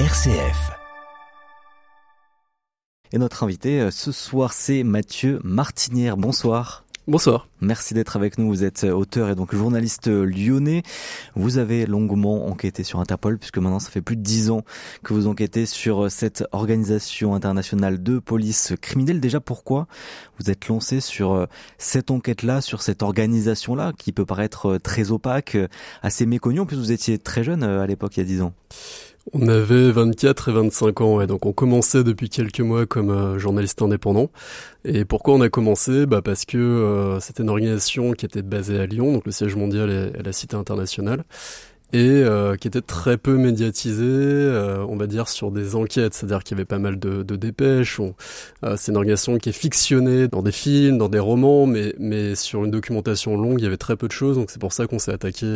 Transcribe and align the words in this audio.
RCF. 0.00 0.72
Et 3.12 3.18
notre 3.18 3.44
invité 3.44 3.80
euh, 3.80 3.92
ce 3.92 4.10
soir, 4.10 4.52
c'est 4.52 4.82
Mathieu 4.82 5.38
Martinière. 5.44 6.16
Bonsoir. 6.16 6.84
Bonsoir. 7.06 7.46
Merci 7.60 7.94
d'être 7.94 8.16
avec 8.16 8.36
nous. 8.36 8.48
Vous 8.48 8.64
êtes 8.64 8.82
euh, 8.82 8.90
auteur 8.90 9.30
et 9.30 9.36
donc 9.36 9.54
journaliste 9.54 10.08
euh, 10.08 10.24
lyonnais. 10.24 10.82
Vous 11.36 11.58
avez 11.58 11.86
longuement 11.86 12.48
enquêté 12.48 12.82
sur 12.82 12.98
Interpol 12.98 13.38
puisque 13.38 13.58
maintenant 13.58 13.78
ça 13.78 13.90
fait 13.90 14.00
plus 14.00 14.16
de 14.16 14.22
dix 14.22 14.50
ans 14.50 14.64
que 15.04 15.14
vous 15.14 15.28
enquêtez 15.28 15.64
sur 15.64 16.10
cette 16.10 16.42
organisation 16.50 17.36
internationale 17.36 18.02
de 18.02 18.18
police 18.18 18.72
criminelle. 18.82 19.20
Déjà 19.20 19.38
pourquoi 19.38 19.86
vous 20.40 20.50
êtes 20.50 20.66
lancé 20.66 20.98
sur 20.98 21.46
cette 21.78 22.10
enquête-là, 22.10 22.62
sur 22.62 22.82
cette 22.82 23.04
organisation-là 23.04 23.92
qui 23.96 24.10
peut 24.10 24.26
paraître 24.26 24.76
très 24.78 25.12
opaque, 25.12 25.56
assez 26.02 26.26
méconnue. 26.26 26.58
En 26.58 26.66
plus 26.66 26.78
vous 26.78 26.90
étiez 26.90 27.16
très 27.18 27.44
jeune 27.44 27.62
à 27.62 27.86
l'époque, 27.86 28.16
il 28.16 28.20
y 28.20 28.22
a 28.24 28.26
dix 28.26 28.42
ans? 28.42 28.54
On 29.32 29.48
avait 29.48 29.90
24 29.90 30.50
et 30.50 30.52
25 30.52 31.00
ans, 31.00 31.20
et 31.22 31.26
donc 31.26 31.46
on 31.46 31.52
commençait 31.52 32.04
depuis 32.04 32.28
quelques 32.28 32.60
mois 32.60 32.84
comme 32.84 33.10
euh, 33.10 33.38
journaliste 33.38 33.80
indépendant. 33.80 34.30
Et 34.84 35.06
pourquoi 35.06 35.34
on 35.34 35.40
a 35.40 35.48
commencé? 35.48 36.04
Bah 36.04 36.20
Parce 36.22 36.44
que 36.44 36.58
euh, 36.58 37.20
c'était 37.20 37.42
une 37.42 37.48
organisation 37.48 38.12
qui 38.12 38.26
était 38.26 38.42
basée 38.42 38.78
à 38.78 38.84
Lyon, 38.84 39.14
donc 39.14 39.24
le 39.24 39.32
siège 39.32 39.56
mondial 39.56 39.90
est, 39.90 40.22
la 40.22 40.32
cité 40.32 40.56
internationale, 40.56 41.24
et 41.94 42.00
euh, 42.00 42.56
qui 42.56 42.68
était 42.68 42.82
très 42.82 43.16
peu 43.16 43.36
médiatisée, 43.38 44.04
on 44.86 44.96
va 44.96 45.06
dire, 45.06 45.28
sur 45.28 45.50
des 45.50 45.74
enquêtes, 45.74 46.12
c'est-à-dire 46.12 46.44
qu'il 46.44 46.58
y 46.58 46.60
avait 46.60 46.66
pas 46.66 46.78
mal 46.78 46.98
de, 46.98 47.22
de 47.22 47.36
dépêches. 47.36 48.00
c'est 48.76 48.92
une 48.92 48.96
organisation 48.98 49.38
qui 49.38 49.48
est 49.48 49.52
fictionnée 49.52 50.28
dans 50.28 50.42
des 50.42 50.52
films, 50.52 50.98
dans 50.98 51.08
des 51.08 51.18
romans, 51.18 51.64
mais, 51.66 51.94
mais 51.98 52.34
sur 52.34 52.64
une 52.66 52.70
documentation 52.70 53.38
longue, 53.38 53.58
il 53.58 53.64
y 53.64 53.66
avait 53.66 53.78
très 53.78 53.96
peu 53.96 54.06
de 54.06 54.12
choses, 54.12 54.36
donc 54.36 54.50
c'est 54.50 54.60
pour 54.60 54.74
ça 54.74 54.86
qu'on 54.86 54.98
s'est 54.98 55.12
attaqué 55.12 55.46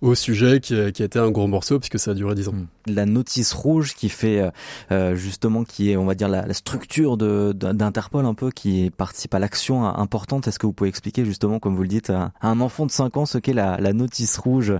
au 0.00 0.14
sujet 0.14 0.60
qui 0.60 0.74
a, 0.74 0.90
qui 0.92 1.02
été 1.02 1.18
un 1.18 1.30
gros 1.30 1.46
morceau 1.46 1.78
puisque 1.78 1.98
ça 1.98 2.12
a 2.12 2.14
duré 2.14 2.34
dix 2.34 2.48
ans. 2.48 2.52
Hmm. 2.52 2.66
La 2.86 3.06
notice 3.06 3.52
rouge 3.52 3.94
qui 3.94 4.08
fait 4.08 4.40
euh, 4.40 4.50
euh, 4.92 5.14
justement 5.14 5.64
qui 5.64 5.90
est 5.90 5.96
on 5.96 6.06
va 6.06 6.14
dire 6.14 6.28
la, 6.28 6.46
la 6.46 6.54
structure 6.54 7.16
d'Interpol 7.16 8.24
un 8.24 8.34
peu 8.34 8.50
qui 8.50 8.90
participe 8.90 9.34
à 9.34 9.38
l'action 9.38 9.84
importante. 9.84 10.48
Est-ce 10.48 10.58
que 10.58 10.66
vous 10.66 10.72
pouvez 10.72 10.88
expliquer 10.88 11.24
justement 11.24 11.58
comme 11.58 11.76
vous 11.76 11.82
le 11.82 11.88
dites 11.88 12.10
à 12.10 12.32
un 12.40 12.60
enfant 12.60 12.86
de 12.86 12.90
5 12.90 13.16
ans 13.16 13.26
ce 13.26 13.38
qu'est 13.38 13.52
la, 13.52 13.78
la 13.78 13.92
notice 13.92 14.38
rouge 14.38 14.72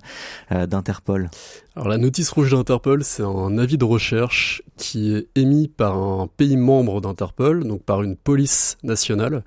euh, 0.52 0.66
d'Interpol? 0.66 1.30
Alors 1.76 1.88
la 1.88 1.98
notice 1.98 2.30
rouge 2.30 2.50
d'Interpol 2.50 3.04
c'est 3.04 3.22
un 3.22 3.56
avis 3.56 3.78
de 3.78 3.84
recherche 3.84 4.60
qui 4.76 5.14
est 5.14 5.28
émis 5.36 5.68
par 5.68 5.96
un 5.96 6.26
pays 6.26 6.56
membre 6.56 7.00
d'Interpol 7.00 7.62
donc 7.62 7.84
par 7.84 8.02
une 8.02 8.16
police 8.16 8.76
nationale. 8.82 9.44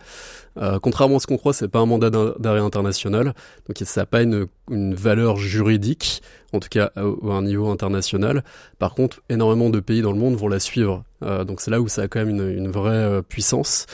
Euh, 0.58 0.80
contrairement 0.80 1.18
à 1.18 1.20
ce 1.20 1.28
qu'on 1.28 1.38
croit, 1.38 1.52
c'est 1.54 1.68
pas 1.68 1.80
un 1.80 1.86
mandat 1.86 2.12
d'arrêt 2.12 2.60
international, 2.60 3.34
donc 3.68 3.78
ça 3.84 4.02
n'a 4.02 4.06
pas 4.06 4.22
une, 4.22 4.46
une, 4.70 4.94
valeur 4.94 5.38
juridique, 5.38 6.22
en 6.54 6.60
tout 6.60 6.70
cas 6.70 6.92
à, 6.96 7.02
un 7.02 7.42
niveau 7.42 7.70
international. 7.70 8.44
Par 8.78 8.94
contre, 8.94 9.22
énormément 9.30 9.72
de 9.72 9.80
pays 9.80 10.02
dans 10.02 10.12
le 10.12 10.20
monde 10.20 10.36
vont 10.36 10.48
la 10.48 10.60
suivre, 10.60 11.04
euh, 11.24 11.44
donc 11.44 11.60
c'est 11.60 11.72
là 11.72 11.82
où 11.82 11.88
ça 11.88 12.04
a 12.04 12.08
quand 12.08 12.20
même 12.20 12.30
une, 12.30 12.50
une 12.50 12.70
vraie 12.70 12.92
euh, 12.92 13.22
puissance. 13.22 13.88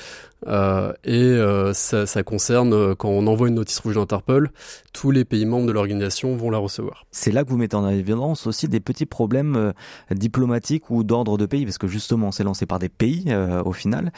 Euh, 0.47 0.93
et 1.03 1.17
euh, 1.17 1.73
ça, 1.73 2.05
ça, 2.05 2.23
concerne 2.23 2.73
euh, 2.73 2.95
quand 2.95 3.09
on 3.09 3.27
envoie 3.27 3.49
une 3.49 3.55
notice 3.55 3.79
rouge 3.79 3.95
d'Interpol, 3.95 4.51
tous 4.93 5.11
les 5.11 5.25
pays 5.25 5.45
membres 5.45 5.67
de 5.67 5.71
l'organisation 5.71 6.35
vont 6.35 6.49
la 6.49 6.57
recevoir. 6.57 7.05
C'est 7.11 7.31
là 7.31 7.43
que 7.43 7.49
vous 7.49 7.57
mettez 7.57 7.75
en 7.75 7.87
évidence 7.89 8.47
aussi 8.47 8.67
des 8.67 8.79
petits 8.79 9.05
problèmes 9.05 9.73
diplomatiques 10.11 10.89
ou 10.89 11.03
d'ordre 11.03 11.37
de 11.37 11.45
pays, 11.45 11.65
parce 11.65 11.77
que 11.77 11.87
justement 11.87 12.31
c'est 12.31 12.43
lancé 12.43 12.65
par 12.65 12.79
des 12.79 12.89
pays 12.89 13.33
au 13.65 13.71
final, 13.71 14.11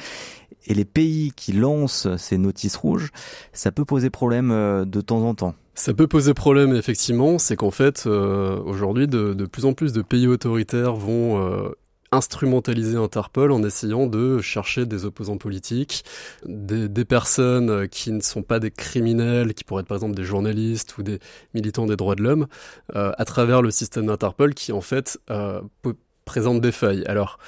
et 0.68 0.74
les 0.74 0.86
pays 0.86 1.32
qui 1.36 1.54
lancent 1.54 2.08
ces 2.18 2.38
notices 2.38 2.76
rouges, 2.76 3.12
ça 3.54 3.72
peut 3.72 3.86
poser 3.86 4.10
problème 4.10 4.50
de 4.86 5.02
temps 5.02 5.24
en 5.24 5.34
temps. 5.34 5.56
Ça 5.74 5.94
peut 5.94 6.08
poser 6.08 6.34
problème 6.34 6.76
effectivement, 6.76 7.38
c'est 7.38 7.56
qu'en 7.56 7.72
fait 7.72 8.06
aujourd'hui 8.06 9.08
de, 9.08 9.34
de, 9.34 9.46
plus 9.46 9.66
en 9.66 9.74
plus 9.74 9.94
de 9.94 10.02
pays 10.02 10.28
autoritaires 10.28 10.94
vont 10.94 11.72
instrumentaliser 12.12 12.98
Interpol 12.98 13.52
en 13.52 13.64
essayant 13.64 14.06
de 14.06 14.42
chercher 14.42 14.86
des 14.86 15.06
opposants 15.06 15.38
politiques, 15.38 16.04
des, 16.46 17.06
personnes 17.06 17.88
qui 17.88 18.12
ne 18.12 18.22
sont 18.22 18.44
pas 18.44 18.60
des 18.60 18.72
criminels, 18.72 19.54
qui 19.54 19.64
pourraient 19.64 19.82
être 19.82 19.88
par 19.88 19.98
exemple 19.98 20.16
des 20.16 20.24
journalistes 20.24 20.98
ou 20.98 21.04
des 21.04 21.20
militants 21.54 21.86
des 21.86 21.96
droits 21.96 22.16
de 22.16 22.24
l'homme, 22.24 22.48
euh, 22.96 23.12
à 23.18 23.26
travers 23.26 23.62
le 23.62 23.72
système 23.72 24.08
d'Interpol 24.08 24.54
qui 24.54 24.72
en 24.72 24.82
fait 24.82 25.20
euh, 25.30 25.62
présente 26.26 26.62
des 26.62 26.72
failles. 26.72 27.04
Alors, 27.06 27.40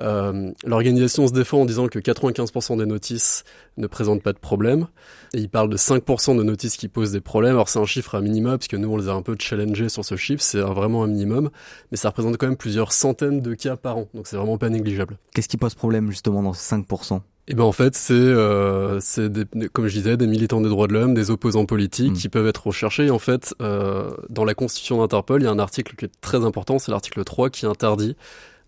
euh, 0.00 0.52
L'organisation 0.64 1.26
se 1.26 1.32
défend 1.32 1.62
en 1.62 1.64
disant 1.64 1.88
que 1.88 1.98
95% 1.98 2.78
des 2.78 2.86
notices 2.86 3.44
ne 3.76 3.86
présentent 3.86 4.22
pas 4.22 4.32
de 4.32 4.38
problème. 4.38 4.86
Et 5.34 5.40
il 5.40 5.48
parle 5.48 5.68
de 5.70 5.76
5% 5.76 6.36
de 6.36 6.42
notices 6.42 6.76
qui 6.76 6.88
posent 6.88 7.12
des 7.12 7.20
problèmes. 7.20 7.52
Alors 7.52 7.68
c'est 7.68 7.78
un 7.78 7.86
chiffre 7.86 8.14
à 8.14 8.20
minima, 8.20 8.58
puisque 8.58 8.74
nous 8.74 8.88
on 8.88 8.96
les 8.96 9.08
a 9.08 9.12
un 9.12 9.22
peu 9.22 9.36
challengés 9.38 9.88
sur 9.88 10.04
ce 10.04 10.16
chiffre, 10.16 10.42
c'est 10.42 10.60
vraiment 10.60 11.04
un 11.04 11.08
minimum. 11.08 11.50
Mais 11.90 11.96
ça 11.96 12.08
représente 12.08 12.36
quand 12.36 12.46
même 12.46 12.56
plusieurs 12.56 12.92
centaines 12.92 13.40
de 13.40 13.54
cas 13.54 13.76
par 13.76 13.98
an. 13.98 14.08
Donc 14.14 14.26
c'est 14.26 14.36
vraiment 14.36 14.58
pas 14.58 14.68
négligeable. 14.68 15.18
Qu'est-ce 15.34 15.48
qui 15.48 15.56
pose 15.56 15.74
problème 15.74 16.10
justement 16.10 16.42
dans 16.42 16.52
ces 16.52 16.74
5% 16.74 17.20
et 17.48 17.52
eh 17.52 17.54
ben 17.54 17.62
en 17.62 17.70
fait 17.70 17.94
c'est 17.94 18.12
euh, 18.12 18.98
c'est 18.98 19.30
comme 19.72 19.86
je 19.86 19.96
disais 19.96 20.16
des 20.16 20.26
militants 20.26 20.60
des 20.60 20.68
droits 20.68 20.88
de 20.88 20.94
l'homme, 20.94 21.14
des 21.14 21.30
opposants 21.30 21.64
politiques 21.64 22.10
mmh. 22.10 22.16
qui 22.16 22.28
peuvent 22.28 22.48
être 22.48 22.66
recherchés. 22.66 23.06
Et 23.06 23.10
en 23.10 23.20
fait 23.20 23.54
euh, 23.62 24.10
dans 24.28 24.44
la 24.44 24.54
constitution 24.54 24.98
d'Interpol 24.98 25.42
il 25.42 25.44
y 25.44 25.46
a 25.46 25.52
un 25.52 25.60
article 25.60 25.94
qui 25.94 26.06
est 26.06 26.20
très 26.20 26.44
important, 26.44 26.80
c'est 26.80 26.90
l'article 26.90 27.22
3 27.22 27.50
qui 27.50 27.64
interdit 27.64 28.16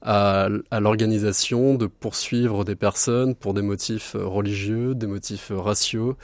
à, 0.08 0.48
à 0.70 0.80
l'organisation 0.80 1.74
de 1.74 1.86
poursuivre 1.86 2.64
des 2.64 2.76
personnes 2.76 3.34
pour 3.34 3.52
des 3.52 3.60
motifs 3.60 4.16
euh, 4.16 4.24
religieux, 4.24 4.94
des 4.94 5.06
motifs 5.06 5.50
euh, 5.50 5.60
raciaux, 5.60 6.16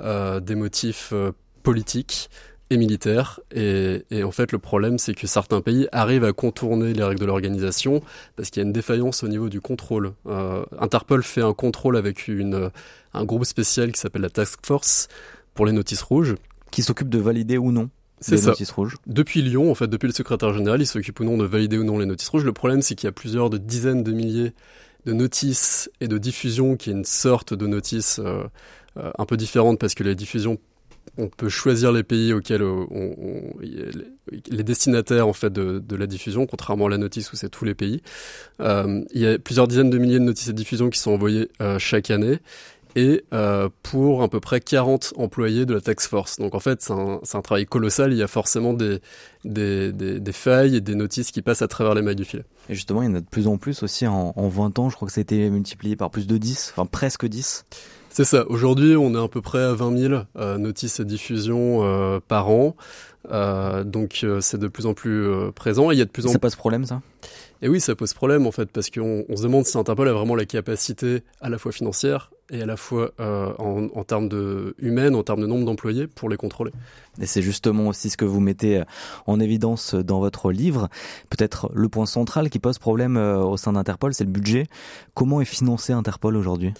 euh, 0.00 0.40
des 0.40 0.56
motifs 0.56 1.10
euh, 1.12 1.30
politiques 1.62 2.30
et 2.70 2.76
militaires. 2.76 3.38
Et, 3.54 4.04
et, 4.10 4.24
en 4.24 4.32
fait, 4.32 4.50
le 4.50 4.58
problème, 4.58 4.98
c'est 4.98 5.14
que 5.14 5.28
certains 5.28 5.60
pays 5.60 5.86
arrivent 5.92 6.24
à 6.24 6.32
contourner 6.32 6.92
les 6.92 7.04
règles 7.04 7.20
de 7.20 7.26
l'organisation 7.26 8.02
parce 8.34 8.50
qu'il 8.50 8.60
y 8.60 8.64
a 8.64 8.66
une 8.66 8.72
défaillance 8.72 9.22
au 9.22 9.28
niveau 9.28 9.48
du 9.48 9.60
contrôle. 9.60 10.14
Euh, 10.26 10.64
Interpol 10.80 11.22
fait 11.22 11.42
un 11.42 11.54
contrôle 11.54 11.96
avec 11.96 12.26
une, 12.26 12.72
un 13.14 13.24
groupe 13.24 13.44
spécial 13.44 13.92
qui 13.92 14.00
s'appelle 14.00 14.22
la 14.22 14.30
Task 14.30 14.58
Force 14.66 15.06
pour 15.54 15.64
les 15.64 15.72
notices 15.72 16.02
rouges. 16.02 16.34
Qui 16.72 16.82
s'occupe 16.82 17.08
de 17.08 17.18
valider 17.18 17.56
ou 17.56 17.72
non 17.72 17.88
c'est 18.20 18.36
ça. 18.36 18.54
rouges. 18.74 18.96
Depuis 19.06 19.42
Lyon, 19.42 19.70
en 19.70 19.74
fait, 19.74 19.86
depuis 19.86 20.06
le 20.06 20.12
secrétaire 20.12 20.52
général, 20.52 20.80
il 20.80 20.86
s'occupe 20.86 21.20
ou 21.20 21.24
non 21.24 21.36
de 21.36 21.44
valider 21.44 21.78
ou 21.78 21.84
non 21.84 21.98
les 21.98 22.06
notices 22.06 22.28
rouges. 22.28 22.44
Le 22.44 22.52
problème, 22.52 22.82
c'est 22.82 22.94
qu'il 22.94 23.06
y 23.06 23.10
a 23.10 23.12
plusieurs 23.12 23.50
de 23.50 23.58
dizaines 23.58 24.02
de 24.02 24.12
milliers 24.12 24.52
de 25.06 25.12
notices 25.12 25.90
et 26.00 26.08
de 26.08 26.18
diffusions, 26.18 26.76
qui 26.76 26.90
est 26.90 26.92
une 26.92 27.04
sorte 27.04 27.54
de 27.54 27.66
notice 27.66 28.18
euh, 28.18 28.42
euh, 28.96 29.10
un 29.18 29.24
peu 29.26 29.36
différente 29.36 29.78
parce 29.78 29.94
que 29.94 30.02
les 30.02 30.14
diffusions, 30.14 30.58
on 31.16 31.28
peut 31.28 31.48
choisir 31.48 31.92
les 31.92 32.02
pays 32.02 32.32
auxquels 32.32 32.62
euh, 32.62 32.84
on, 32.90 33.14
on, 33.18 33.54
les 33.60 34.62
destinataires 34.62 35.26
en 35.26 35.32
fait 35.32 35.52
de, 35.52 35.78
de, 35.78 35.96
la 35.96 36.06
diffusion, 36.06 36.46
contrairement 36.46 36.86
à 36.86 36.90
la 36.90 36.98
notice 36.98 37.32
où 37.32 37.36
c'est 37.36 37.48
tous 37.48 37.64
les 37.64 37.74
pays. 37.74 38.02
Euh, 38.60 39.02
il 39.12 39.20
y 39.20 39.26
a 39.26 39.38
plusieurs 39.38 39.68
dizaines 39.68 39.90
de 39.90 39.98
milliers 39.98 40.18
de 40.18 40.24
notices 40.24 40.48
et 40.48 40.52
diffusions 40.52 40.90
qui 40.90 40.98
sont 40.98 41.12
envoyées 41.12 41.48
euh, 41.60 41.78
chaque 41.78 42.10
année 42.10 42.38
et 42.96 43.24
euh, 43.32 43.68
pour 43.82 44.22
à 44.22 44.28
peu 44.28 44.40
près 44.40 44.60
40 44.60 45.14
employés 45.16 45.66
de 45.66 45.74
la 45.74 45.80
tax 45.80 46.06
force. 46.06 46.38
Donc 46.38 46.54
en 46.54 46.60
fait, 46.60 46.82
c'est 46.82 46.92
un, 46.92 47.20
un, 47.32 47.40
travail 47.42 47.66
colossal. 47.66 48.12
Il 48.12 48.18
y 48.18 48.22
a 48.22 48.26
forcément 48.26 48.72
des, 48.72 49.00
des, 49.44 49.92
des, 49.92 50.20
des, 50.20 50.32
failles 50.32 50.76
et 50.76 50.80
des 50.80 50.94
notices 50.94 51.30
qui 51.30 51.42
passent 51.42 51.62
à 51.62 51.68
travers 51.68 51.94
les 51.94 52.02
mailles 52.02 52.16
du 52.16 52.24
filet. 52.24 52.44
Et 52.68 52.74
justement, 52.74 53.02
il 53.02 53.08
y 53.08 53.12
en 53.12 53.14
a 53.14 53.20
de 53.20 53.26
plus 53.26 53.46
en 53.46 53.56
plus 53.56 53.82
aussi 53.82 54.06
en, 54.06 54.32
en 54.34 54.48
20 54.48 54.78
ans. 54.78 54.90
Je 54.90 54.96
crois 54.96 55.06
que 55.06 55.14
ça 55.14 55.20
a 55.20 55.22
été 55.22 55.48
multiplié 55.50 55.96
par 55.96 56.10
plus 56.10 56.26
de 56.26 56.36
10, 56.36 56.72
enfin 56.72 56.86
presque 56.86 57.26
10. 57.26 57.64
C'est 58.10 58.24
ça. 58.24 58.46
Aujourd'hui, 58.48 58.96
on 58.96 59.14
est 59.14 59.22
à 59.22 59.28
peu 59.28 59.42
près 59.42 59.62
à 59.62 59.74
20 59.74 59.96
000 59.96 60.22
euh, 60.36 60.58
notices 60.58 60.98
et 61.00 61.04
diffusions 61.04 61.84
euh, 61.84 62.20
par 62.26 62.48
an. 62.50 62.74
Donc 63.84 64.24
c'est 64.40 64.58
de 64.58 64.68
plus 64.68 64.86
en 64.86 64.94
plus 64.94 65.28
présent. 65.54 65.90
Et 65.90 65.94
il 65.94 65.98
y 65.98 66.02
a 66.02 66.06
de 66.06 66.10
plus 66.10 66.26
en 66.26 66.30
ça 66.30 66.38
pose 66.38 66.56
problème, 66.56 66.86
ça? 66.86 67.02
Et 67.60 67.68
oui, 67.68 67.80
ça 67.80 67.96
pose 67.96 68.14
problème 68.14 68.46
en 68.46 68.52
fait, 68.52 68.70
parce 68.70 68.88
qu'on 68.88 69.24
on 69.28 69.36
se 69.36 69.42
demande 69.42 69.64
si 69.64 69.76
Interpol 69.76 70.08
a 70.08 70.12
vraiment 70.12 70.36
la 70.36 70.44
capacité 70.44 71.22
à 71.40 71.48
la 71.48 71.58
fois 71.58 71.72
financière 71.72 72.30
et 72.50 72.62
à 72.62 72.66
la 72.66 72.76
fois 72.76 73.10
euh, 73.20 73.52
en, 73.58 74.04
termes 74.04 74.28
de 74.28 74.74
humaine, 74.78 75.14
en 75.14 75.22
termes 75.22 75.40
de 75.40 75.46
nombre 75.46 75.66
d'employés 75.66 76.06
pour 76.06 76.28
les 76.28 76.36
contrôler. 76.36 76.70
Et 77.20 77.26
c'est 77.26 77.42
justement 77.42 77.88
aussi 77.88 78.10
ce 78.10 78.16
que 78.16 78.24
vous 78.24 78.40
mettez 78.40 78.82
en 79.26 79.40
évidence 79.40 79.94
dans 79.94 80.20
votre 80.20 80.52
livre. 80.52 80.88
Peut-être 81.30 81.70
le 81.74 81.88
point 81.88 82.06
central 82.06 82.48
qui 82.48 82.58
pose 82.58 82.78
problème 82.78 83.16
au 83.16 83.56
sein 83.56 83.72
d'Interpol, 83.72 84.14
c'est 84.14 84.24
le 84.24 84.30
budget. 84.30 84.66
Comment 85.14 85.40
est 85.40 85.44
financé 85.44 85.92
Interpol 85.92 86.36
aujourd'hui? 86.36 86.72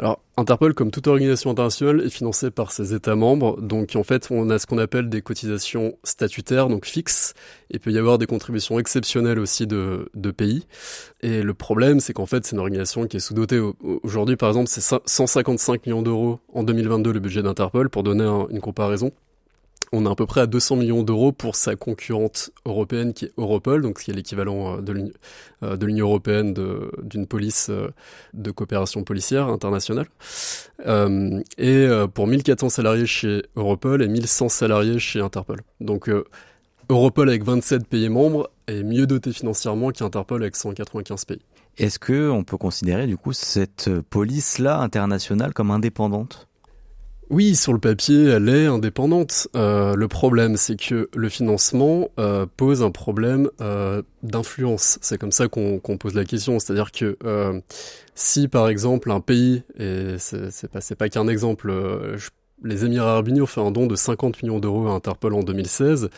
Alors, 0.00 0.20
Interpol, 0.36 0.74
comme 0.74 0.90
toute 0.90 1.06
organisation 1.06 1.50
internationale, 1.50 2.02
est 2.04 2.10
financée 2.10 2.50
par 2.50 2.72
ses 2.72 2.94
États 2.94 3.14
membres. 3.14 3.60
Donc, 3.60 3.94
en 3.94 4.02
fait, 4.02 4.26
on 4.30 4.50
a 4.50 4.58
ce 4.58 4.66
qu'on 4.66 4.78
appelle 4.78 5.08
des 5.08 5.22
cotisations 5.22 5.96
statutaires, 6.02 6.68
donc 6.68 6.84
fixes. 6.84 7.34
Il 7.70 7.78
peut 7.78 7.92
y 7.92 7.98
avoir 7.98 8.18
des 8.18 8.26
contributions 8.26 8.80
exceptionnelles 8.80 9.38
aussi 9.38 9.68
de, 9.68 10.10
pays. 10.36 10.66
Et 11.20 11.42
le 11.42 11.54
problème, 11.54 12.00
c'est 12.00 12.12
qu'en 12.12 12.26
fait, 12.26 12.44
c'est 12.44 12.56
une 12.56 12.60
organisation 12.60 13.06
qui 13.06 13.18
est 13.18 13.20
sous-dotée. 13.20 13.60
Aujourd'hui, 14.02 14.36
par 14.36 14.48
exemple, 14.48 14.68
c'est 14.68 14.80
155 14.80 15.86
millions 15.86 16.02
d'euros 16.02 16.40
en 16.52 16.64
2022 16.64 17.12
le 17.12 17.20
budget 17.20 17.42
d'Interpol, 17.42 17.88
pour 17.88 18.02
donner 18.02 18.24
un, 18.24 18.48
une 18.50 18.60
comparaison 18.60 19.12
on 19.94 20.06
est 20.06 20.10
à 20.10 20.14
peu 20.14 20.26
près 20.26 20.40
à 20.40 20.46
200 20.46 20.76
millions 20.76 21.02
d'euros 21.02 21.32
pour 21.32 21.54
sa 21.54 21.76
concurrente 21.76 22.50
européenne 22.66 23.14
qui 23.14 23.26
est 23.26 23.32
Europol, 23.38 23.82
donc 23.82 24.00
qui 24.00 24.10
est 24.10 24.14
l'équivalent 24.14 24.78
euh, 24.78 25.10
euh, 25.62 25.76
de 25.76 25.86
l'Union 25.86 26.06
européenne 26.06 26.52
d'une 27.02 27.26
police 27.26 27.68
euh, 27.70 27.90
de 28.34 28.50
coopération 28.50 29.04
policière 29.04 29.46
internationale. 29.48 30.06
et 31.58 31.88
pour 32.12 32.26
1400 32.26 32.68
salariés 32.68 33.06
chez 33.06 33.42
Europol 33.56 34.02
et 34.02 34.08
1100 34.08 34.48
salariés 34.48 34.98
chez 34.98 35.20
Interpol. 35.20 35.60
Donc 35.80 36.10
Europol 36.88 37.28
avec 37.28 37.44
27 37.44 37.86
pays 37.86 38.08
membres 38.08 38.50
est 38.66 38.82
mieux 38.82 39.06
doté 39.06 39.32
financièrement 39.32 39.90
qu'Interpol 39.90 40.42
avec 40.42 40.56
195 40.56 41.24
pays. 41.24 41.40
Est-ce 41.78 41.98
que 41.98 42.28
on 42.30 42.44
peut 42.44 42.56
considérer 42.56 43.06
du 43.06 43.16
coup 43.16 43.32
cette 43.32 43.90
police-là 44.10 44.80
internationale 44.80 45.54
comme 45.54 45.70
indépendante? 45.70 46.48
Oui, 47.30 47.56
sur 47.56 47.72
le 47.72 47.78
papier, 47.78 48.24
elle 48.24 48.48
est 48.48 48.66
indépendante. 48.66 49.48
Euh, 49.56 49.94
le 49.94 50.08
problème, 50.08 50.56
c'est 50.56 50.76
que 50.76 51.08
le 51.14 51.28
financement 51.28 52.10
euh, 52.18 52.46
pose 52.56 52.82
un 52.82 52.90
problème 52.90 53.50
euh, 53.60 54.02
d'influence. 54.22 54.98
C'est 55.00 55.18
comme 55.18 55.32
ça 55.32 55.48
qu'on 55.48 55.80
pose 55.98 56.14
la 56.14 56.24
question. 56.24 56.58
C'est-à-dire 56.58 56.92
que 56.92 57.16
si, 58.14 58.48
par 58.48 58.68
exemple, 58.68 59.10
un 59.10 59.20
pays, 59.20 59.62
et 59.78 60.16
c'est 60.18 60.68
pas, 60.70 60.80
pas 60.96 61.08
qu'un 61.08 61.28
exemple, 61.28 61.72
les 62.64 62.84
Émirats 62.84 63.12
arabes 63.12 63.28
unis 63.28 63.42
ont 63.42 63.46
fait 63.46 63.60
un 63.60 63.70
don 63.70 63.86
de 63.86 63.94
50 63.94 64.42
millions 64.42 64.58
d'euros 64.58 64.88
à 64.88 64.92
Interpol 64.92 65.34
en 65.34 65.42
2016, 65.42 66.10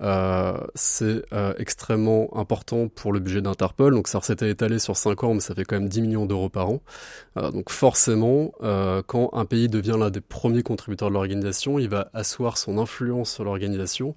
euh, 0.00 0.56
c'est 0.74 1.24
euh, 1.32 1.52
extrêmement 1.58 2.28
important 2.36 2.88
pour 2.88 3.12
le 3.12 3.20
budget 3.20 3.40
d'Interpol. 3.40 3.94
Donc 3.94 4.08
ça 4.08 4.20
s'était 4.20 4.50
étalé 4.50 4.78
sur 4.78 4.96
5 4.96 5.24
ans, 5.24 5.34
mais 5.34 5.40
ça 5.40 5.54
fait 5.54 5.64
quand 5.64 5.76
même 5.76 5.88
10 5.88 6.02
millions 6.02 6.26
d'euros 6.26 6.48
par 6.48 6.70
an. 6.70 6.80
Euh, 7.36 7.50
donc 7.50 7.70
forcément, 7.70 8.52
quand 9.06 9.30
un 9.32 9.44
pays 9.44 9.68
devient 9.68 9.96
l'un 9.98 10.10
des 10.10 10.20
premiers 10.20 10.62
contributeurs 10.62 11.08
de 11.08 11.14
l'organisation, 11.14 11.78
il 11.78 11.88
va 11.88 12.10
asseoir 12.14 12.58
son 12.58 12.78
influence 12.78 13.32
sur 13.32 13.44
l'organisation. 13.44 14.14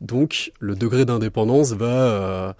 Donc 0.00 0.52
le 0.60 0.74
degré 0.74 1.04
d'indépendance 1.04 1.72
va, 1.72 2.56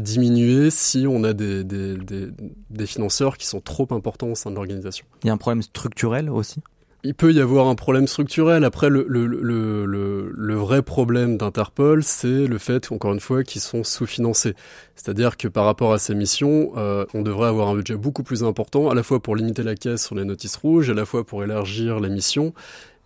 diminuer 0.00 0.70
si 0.70 1.06
on 1.06 1.22
a 1.24 1.32
des 1.34 2.86
financeurs 2.86 3.36
qui 3.36 3.46
sont 3.46 3.60
trop 3.60 3.86
importants 3.90 4.28
au 4.28 4.34
sein 4.34 4.50
de 4.50 4.56
l'organisation. 4.56 5.06
Il 5.22 5.26
y 5.26 5.30
a 5.30 5.34
un 5.34 5.38
problème 5.38 5.62
structurel 5.62 6.30
aussi? 6.30 6.62
Il 7.08 7.14
peut 7.14 7.32
y 7.32 7.40
avoir 7.40 7.68
un 7.68 7.74
problème 7.74 8.06
structurel. 8.06 8.64
Après, 8.64 8.90
le, 8.90 10.54
vrai 10.54 10.82
problème 10.82 11.38
d'Interpol, 11.38 12.04
c'est 12.04 12.46
le 12.46 12.58
fait, 12.58 12.92
encore 12.92 13.14
une 13.14 13.20
fois, 13.20 13.44
qu'ils 13.44 13.62
sont 13.62 13.82
sous-financés. 13.82 14.52
C'est-à-dire 14.94 15.38
que 15.38 15.48
par 15.48 15.64
rapport 15.64 15.94
à 15.94 15.98
ces 15.98 16.14
missions, 16.14 16.72
euh, 16.76 17.06
on 17.14 17.22
devrait 17.22 17.48
avoir 17.48 17.68
un 17.68 17.76
budget 17.76 17.96
beaucoup 17.96 18.22
plus 18.22 18.44
important, 18.44 18.90
à 18.90 18.94
la 18.94 19.02
fois 19.02 19.22
pour 19.22 19.36
limiter 19.36 19.62
la 19.62 19.74
caisse 19.74 20.04
sur 20.04 20.16
les 20.16 20.26
notices 20.26 20.56
rouges, 20.56 20.90
à 20.90 20.94
la 20.94 21.06
fois 21.06 21.24
pour 21.24 21.42
élargir 21.42 21.98
les 21.98 22.10
missions. 22.10 22.52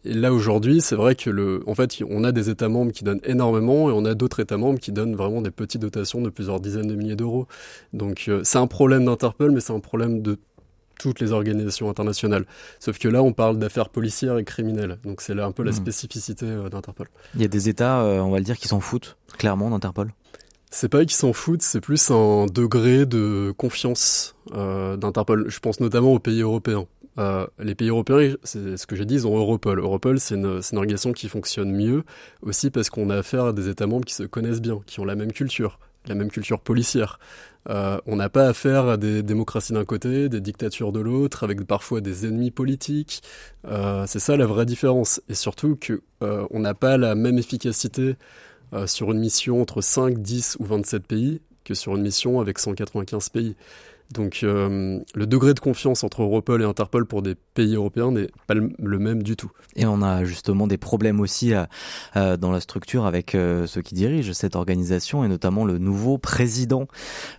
Et 0.04 0.14
là 0.14 0.32
aujourd'hui, 0.32 0.80
c'est 0.80 0.96
vrai 0.96 1.14
que 1.14 1.62
en 1.64 1.74
fait, 1.76 2.02
on 2.10 2.24
a 2.24 2.32
des 2.32 2.50
États 2.50 2.68
membres 2.68 2.90
qui 2.90 3.04
donnent 3.04 3.20
énormément 3.22 3.88
et 3.88 3.92
on 3.92 4.04
a 4.04 4.14
d'autres 4.14 4.40
États 4.40 4.56
membres 4.56 4.80
qui 4.80 4.90
donnent 4.90 5.14
vraiment 5.14 5.42
des 5.42 5.52
petites 5.52 5.80
dotations 5.80 6.20
de 6.20 6.28
plusieurs 6.28 6.58
dizaines 6.58 6.88
de 6.88 6.96
milliers 6.96 7.14
d'euros. 7.14 7.46
Donc 7.92 8.24
euh, 8.26 8.40
c'est 8.42 8.58
un 8.58 8.66
problème 8.66 9.04
d'Interpol, 9.04 9.52
mais 9.52 9.60
c'est 9.60 9.72
un 9.72 9.78
problème 9.78 10.20
de 10.20 10.38
toutes 11.02 11.18
les 11.18 11.32
organisations 11.32 11.90
internationales. 11.90 12.46
Sauf 12.78 12.98
que 12.98 13.08
là, 13.08 13.22
on 13.24 13.32
parle 13.32 13.58
d'affaires 13.58 13.88
policières 13.88 14.38
et 14.38 14.44
criminelles. 14.44 14.98
Donc 15.02 15.20
c'est 15.20 15.34
là 15.34 15.46
un 15.46 15.52
peu 15.52 15.64
la 15.64 15.72
hmm. 15.72 15.74
spécificité 15.74 16.46
euh, 16.46 16.68
d'Interpol. 16.68 17.08
Il 17.34 17.42
y 17.42 17.44
a 17.44 17.48
des 17.48 17.68
États, 17.68 18.02
euh, 18.02 18.20
on 18.20 18.30
va 18.30 18.38
le 18.38 18.44
dire, 18.44 18.56
qui 18.56 18.68
s'en 18.68 18.80
foutent 18.80 19.16
clairement 19.38 19.70
d'Interpol 19.70 20.12
c'est 20.74 20.88
pas 20.88 21.00
qu'ils 21.00 21.10
s'en 21.10 21.34
foutent, 21.34 21.60
c'est 21.60 21.82
plus 21.82 22.10
un 22.10 22.46
degré 22.46 23.04
de 23.04 23.52
confiance 23.58 24.36
euh, 24.54 24.96
d'Interpol. 24.96 25.44
Je 25.50 25.58
pense 25.58 25.80
notamment 25.80 26.14
aux 26.14 26.18
pays 26.18 26.40
européens. 26.40 26.86
les 27.58 27.74
pays 27.74 27.90
européens, 27.90 28.36
c'est 28.42 28.78
ce 28.78 28.86
que 28.86 28.96
j'ai 28.96 29.04
dit, 29.04 29.16
ils 29.16 29.26
ont 29.26 29.36
Europol. 29.36 29.80
Europol, 29.80 30.18
c'est 30.18 30.34
une, 30.34 30.62
une, 30.72 30.78
organisation 30.78 31.12
qui 31.12 31.28
fonctionne 31.28 31.72
mieux, 31.72 32.04
aussi 32.40 32.70
parce 32.70 32.88
qu'on 32.88 33.10
a 33.10 33.16
affaire 33.16 33.44
à 33.44 33.52
des 33.52 33.68
États 33.68 33.86
membres 33.86 34.06
qui 34.06 34.14
se 34.14 34.22
connaissent 34.22 34.62
bien, 34.62 34.80
qui 34.86 34.98
ont 35.00 35.04
la 35.04 35.14
même 35.14 35.32
culture, 35.32 35.78
la 36.06 36.14
même 36.14 36.30
culture 36.30 36.58
policière. 36.58 37.18
Euh, 37.68 37.98
on 38.06 38.16
n'a 38.16 38.28
pas 38.28 38.48
affaire 38.48 38.86
à 38.88 38.96
des 38.96 39.22
démocraties 39.22 39.72
d'un 39.72 39.84
côté, 39.84 40.28
des 40.28 40.40
dictatures 40.40 40.92
de 40.92 41.00
l'autre, 41.00 41.44
avec 41.44 41.64
parfois 41.64 42.00
des 42.00 42.26
ennemis 42.26 42.50
politiques. 42.50 43.22
Euh, 43.66 44.04
c'est 44.06 44.18
ça 44.18 44.36
la 44.36 44.46
vraie 44.46 44.66
différence. 44.66 45.20
Et 45.28 45.34
surtout 45.34 45.76
que 45.76 46.02
euh, 46.22 46.46
n'a 46.52 46.74
pas 46.74 46.96
la 46.96 47.14
même 47.14 47.38
efficacité 47.38 48.16
sur 48.86 49.12
une 49.12 49.18
mission 49.18 49.60
entre 49.60 49.82
5, 49.82 50.18
10 50.18 50.56
ou 50.58 50.64
27 50.64 51.06
pays 51.06 51.42
que 51.62 51.74
sur 51.74 51.94
une 51.94 52.00
mission 52.00 52.40
avec 52.40 52.58
195 52.58 53.28
pays. 53.28 53.54
Donc 54.12 54.40
euh, 54.42 55.00
le 55.14 55.26
degré 55.26 55.54
de 55.54 55.60
confiance 55.60 56.04
entre 56.04 56.22
Europol 56.22 56.62
et 56.62 56.64
Interpol 56.64 57.06
pour 57.06 57.22
des 57.22 57.34
pays 57.34 57.74
européens 57.74 58.12
n'est 58.12 58.28
pas 58.46 58.54
le 58.54 58.98
même 58.98 59.22
du 59.22 59.36
tout. 59.36 59.50
Et 59.74 59.86
on 59.86 60.02
a 60.02 60.24
justement 60.24 60.66
des 60.66 60.76
problèmes 60.76 61.20
aussi 61.20 61.54
euh, 61.54 61.64
euh, 62.16 62.36
dans 62.36 62.50
la 62.50 62.60
structure 62.60 63.06
avec 63.06 63.32
ceux 63.32 63.82
qui 63.82 63.94
dirigent 63.94 64.32
cette 64.32 64.56
organisation 64.56 65.24
et 65.24 65.28
notamment 65.28 65.64
le 65.64 65.78
nouveau 65.78 66.18
président 66.18 66.86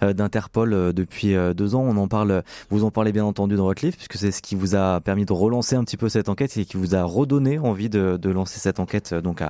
d'Interpol 0.02 0.94
depuis 0.94 1.36
deux 1.56 1.76
ans. 1.76 1.82
On 1.82 1.98
en 1.98 2.08
parle, 2.08 2.44
vous 2.70 2.84
en 2.84 2.92
parlez 2.92 3.12
bien 3.12 3.26
entendu 3.26 3.56
dans 3.56 3.66
votre 3.66 3.86
livre 3.86 3.96
puisque 3.96 4.16
c'est 4.16 4.32
ce 4.32 4.42
qui 4.42 4.56
vous 4.56 4.76
a 4.76 5.00
permis 5.02 5.26
de 5.26 5.34
relancer 5.34 5.76
un 5.76 5.84
petit 5.84 5.98
peu 5.98 6.10
cette 6.10 6.30
enquête 6.30 6.56
et 6.58 6.66
qui 6.66 6.78
vous 6.78 6.96
a 6.96 7.04
redonné 7.04 7.60
envie 7.60 7.90
de, 7.90 8.20
lancer 8.30 8.60
cette 8.60 8.80
enquête 8.80 9.14
donc 9.14 9.44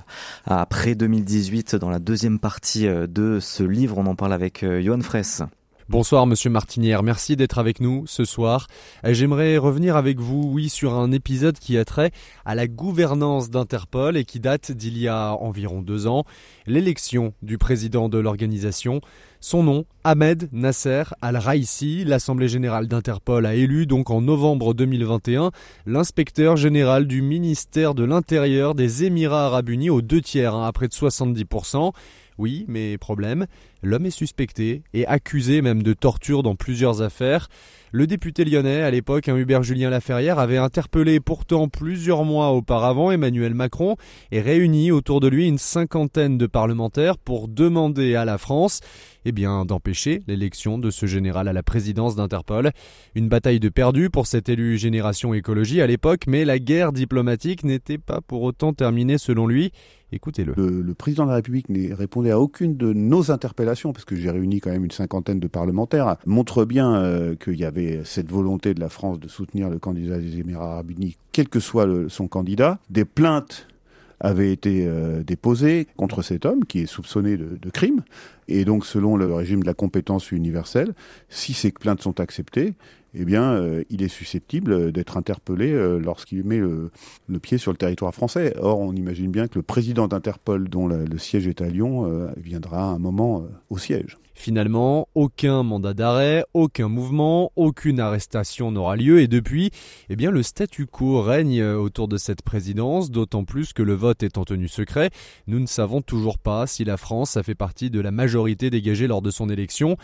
après 0.45 0.95
2018 0.95 1.75
dans 1.75 1.89
la 1.89 1.99
deuxième 1.99 2.39
partie 2.39 2.85
de 2.87 3.39
ce 3.39 3.63
livre. 3.63 3.97
On 3.97 4.05
en 4.07 4.15
parle 4.15 4.33
avec 4.33 4.65
Johan 4.81 5.01
Fraisse. 5.01 5.43
Bonsoir 5.89 6.25
Monsieur 6.25 6.49
Martinière, 6.49 7.03
merci 7.03 7.35
d'être 7.35 7.59
avec 7.59 7.81
nous 7.81 8.07
ce 8.07 8.23
soir. 8.23 8.67
Euh, 9.03 9.13
j'aimerais 9.13 9.57
revenir 9.57 9.97
avec 9.97 10.17
vous, 10.17 10.49
oui, 10.49 10.69
sur 10.69 10.93
un 10.93 11.11
épisode 11.11 11.59
qui 11.59 11.77
a 11.77 11.83
trait 11.83 12.11
à 12.45 12.55
la 12.55 12.67
gouvernance 12.67 13.49
d'Interpol 13.49 14.15
et 14.15 14.23
qui 14.23 14.39
date 14.39 14.71
d'il 14.71 14.97
y 14.97 15.09
a 15.09 15.33
environ 15.33 15.81
deux 15.81 16.07
ans, 16.07 16.23
l'élection 16.67 17.33
du 17.41 17.57
président 17.57 18.07
de 18.07 18.17
l'organisation. 18.17 19.01
Son 19.41 19.61
nom, 19.61 19.83
Ahmed 20.05 20.47
Nasser 20.53 21.03
Al-Raisi, 21.21 22.05
l'Assemblée 22.05 22.47
générale 22.47 22.87
d'Interpol 22.87 23.45
a 23.45 23.53
élu 23.53 23.85
donc 23.85 24.09
en 24.09 24.21
novembre 24.21 24.73
2021 24.73 25.51
l'inspecteur 25.85 26.55
général 26.55 27.07
du 27.07 27.21
ministère 27.21 27.93
de 27.93 28.05
l'Intérieur 28.05 28.73
des 28.73 29.03
Émirats 29.03 29.47
arabes 29.47 29.67
unis 29.67 29.89
aux 29.89 30.01
deux 30.01 30.21
tiers, 30.21 30.55
hein, 30.55 30.65
à 30.65 30.71
près 30.71 30.87
de 30.87 30.93
70%. 30.93 31.91
Oui, 32.37 32.65
mais 32.67 32.97
problème, 32.97 33.45
l'homme 33.81 34.05
est 34.05 34.11
suspecté 34.11 34.83
et 34.93 35.05
accusé 35.05 35.61
même 35.61 35.83
de 35.83 35.93
torture 35.93 36.43
dans 36.43 36.55
plusieurs 36.55 37.01
affaires. 37.01 37.47
Le 37.91 38.07
député 38.07 38.43
lyonnais, 38.43 38.81
à 38.81 38.89
l'époque, 38.89 39.29
un 39.29 39.37
Hubert 39.37 39.61
Julien 39.61 39.91
Laferrière, 39.91 40.39
avait 40.39 40.57
interpellé 40.57 41.19
pourtant 41.19 41.67
plusieurs 41.67 42.23
mois 42.23 42.49
auparavant 42.51 43.11
Emmanuel 43.11 43.53
Macron 43.53 43.97
et 44.31 44.41
réuni 44.41 44.91
autour 44.91 45.19
de 45.19 45.27
lui 45.27 45.47
une 45.47 45.59
cinquantaine 45.59 46.39
de 46.39 46.47
parlementaires 46.47 47.19
pour 47.19 47.47
demander 47.47 48.15
à 48.15 48.25
la 48.25 48.39
France 48.39 48.79
eh 49.25 49.31
bien, 49.31 49.65
d'empêcher 49.65 50.21
l'élection 50.27 50.77
de 50.77 50.91
ce 50.91 51.05
général 51.05 51.47
à 51.47 51.53
la 51.53 51.63
présidence 51.63 52.15
d'Interpol. 52.15 52.71
Une 53.15 53.29
bataille 53.29 53.59
de 53.59 53.69
perdu 53.69 54.09
pour 54.09 54.27
cet 54.27 54.49
élu 54.49 54.77
Génération 54.77 55.33
Écologie 55.33 55.81
à 55.81 55.87
l'époque, 55.87 56.23
mais 56.27 56.45
la 56.45 56.59
guerre 56.59 56.91
diplomatique 56.91 57.63
n'était 57.63 57.97
pas 57.97 58.21
pour 58.21 58.41
autant 58.41 58.73
terminée 58.73 59.17
selon 59.17 59.47
lui. 59.47 59.71
Écoutez-le. 60.13 60.53
Le, 60.55 60.93
président 60.93 61.23
de 61.23 61.29
la 61.29 61.35
République 61.35 61.69
n'est 61.69 61.93
répondait 61.93 62.31
à 62.31 62.39
aucune 62.39 62.77
de 62.77 62.93
nos 62.93 63.31
interpellations, 63.31 63.93
parce 63.93 64.05
que 64.05 64.15
j'ai 64.15 64.29
réuni 64.29 64.59
quand 64.59 64.69
même 64.69 64.85
une 64.85 64.91
cinquantaine 64.91 65.39
de 65.39 65.47
parlementaires, 65.47 66.17
montre 66.25 66.65
bien 66.65 66.95
euh, 66.95 67.35
qu'il 67.35 67.59
y 67.59 67.65
avait 67.65 68.01
cette 68.05 68.29
volonté 68.29 68.73
de 68.73 68.79
la 68.79 68.89
France 68.89 69.19
de 69.19 69.27
soutenir 69.27 69.69
le 69.69 69.79
candidat 69.79 70.19
des 70.19 70.39
Émirats 70.39 70.73
arabes 70.73 70.91
unis, 70.91 71.17
quel 71.31 71.49
que 71.49 71.59
soit 71.59 71.87
son 72.09 72.27
candidat. 72.27 72.79
Des 72.89 73.05
plaintes 73.05 73.67
avaient 74.19 74.53
été 74.53 74.85
euh, 74.85 75.23
déposées 75.23 75.87
contre 75.97 76.21
cet 76.21 76.45
homme 76.45 76.63
qui 76.63 76.81
est 76.81 76.85
soupçonné 76.85 77.35
de, 77.35 77.57
de 77.59 77.69
crime. 77.69 78.03
Et 78.47 78.65
donc, 78.65 78.85
selon 78.85 79.17
le 79.17 79.33
régime 79.33 79.61
de 79.61 79.67
la 79.67 79.73
compétence 79.73 80.31
universelle, 80.31 80.93
si 81.29 81.53
ces 81.53 81.71
plaintes 81.71 82.01
sont 82.01 82.19
acceptées, 82.19 82.73
eh 83.15 83.25
bien, 83.25 83.53
euh, 83.53 83.83
il 83.89 84.01
est 84.01 84.07
susceptible 84.07 84.91
d'être 84.91 85.17
interpellé 85.17 85.71
euh, 85.71 85.99
lorsqu'il 85.99 86.43
met 86.43 86.57
le, 86.57 86.91
pied 87.41 87.57
sur 87.57 87.71
le 87.71 87.77
territoire 87.77 88.13
français. 88.13 88.55
Or, 88.59 88.79
on 88.79 88.93
imagine 88.93 89.31
bien 89.31 89.47
que 89.47 89.59
le 89.59 89.63
président 89.63 90.07
d'Interpol, 90.07 90.67
dont 90.67 90.87
le 90.87 91.17
siège 91.17 91.47
est 91.47 91.61
à 91.61 91.67
Lyon, 91.67 92.07
euh, 92.07 92.31
viendra 92.37 92.83
un 92.85 92.99
moment 92.99 93.45
au 93.69 93.77
siège. 93.77 94.17
Finalement, 94.43 95.07
aucun 95.15 95.63
mandat 95.63 95.93
d'arrêt, 95.93 96.43
aucun 96.53 96.89
mouvement, 96.89 97.53
aucune 97.55 98.01
arrestation 98.01 98.73
n'aura 98.73 98.97
lieu 98.97 99.21
et 99.21 99.29
depuis, 99.29 99.71
eh 100.09 100.17
bien 100.17 100.31
le 100.31 100.43
statu 100.43 100.85
quo 100.85 101.21
règne 101.21 101.63
autour 101.63 102.09
de 102.09 102.17
cette 102.17 102.41
présidence, 102.41 103.09
d'autant 103.09 103.45
plus 103.45 103.71
que 103.71 103.81
le 103.81 103.93
vote 103.93 104.21
étant 104.21 104.43
tenu 104.43 104.67
secret, 104.67 105.11
nous 105.47 105.61
ne 105.61 105.65
savons 105.65 106.01
toujours 106.01 106.37
pas 106.39 106.67
si 106.67 106.83
la 106.83 106.97
France 106.97 107.37
a 107.37 107.43
fait 107.43 107.55
partie 107.55 107.89
de 107.89 108.01
la 108.01 108.11
majorité 108.11 108.69
dégagée 108.69 109.07
lors 109.07 109.21
de 109.21 109.31
son 109.31 109.47
élection. 109.47 109.95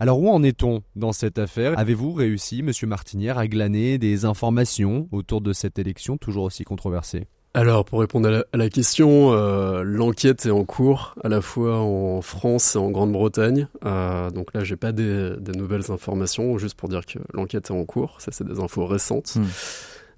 Alors 0.00 0.18
où 0.20 0.28
en 0.28 0.42
est-on 0.42 0.82
dans 0.96 1.12
cette 1.12 1.38
affaire? 1.38 1.78
Avez-vous 1.78 2.14
réussi, 2.14 2.64
monsieur 2.64 2.88
Martinière, 2.88 3.38
à 3.38 3.46
glaner 3.46 3.98
des 3.98 4.24
informations 4.24 5.08
autour 5.12 5.40
de 5.40 5.52
cette 5.52 5.78
élection 5.78 6.16
toujours 6.16 6.42
aussi 6.42 6.64
controversée? 6.64 7.28
Alors, 7.56 7.84
pour 7.84 8.00
répondre 8.00 8.44
à 8.52 8.56
la, 8.56 8.68
question, 8.68 9.32
euh, 9.32 9.84
l'enquête 9.84 10.44
est 10.44 10.50
en 10.50 10.64
cours, 10.64 11.14
à 11.22 11.28
la 11.28 11.40
fois 11.40 11.78
en 11.78 12.20
France 12.20 12.74
et 12.74 12.78
en 12.78 12.90
Grande-Bretagne. 12.90 13.68
Euh, 13.84 14.28
donc 14.30 14.52
là, 14.54 14.64
j'ai 14.64 14.74
pas 14.74 14.90
des, 14.90 15.36
nouvelles 15.54 15.92
informations, 15.92 16.58
juste 16.58 16.76
pour 16.76 16.88
dire 16.88 17.06
que 17.06 17.20
l'enquête 17.32 17.70
est 17.70 17.72
en 17.72 17.84
cours. 17.84 18.20
Ça, 18.20 18.32
c'est 18.32 18.44
des 18.44 18.58
infos 18.58 18.86
récentes. 18.86 19.36
Hmm. 19.36 19.44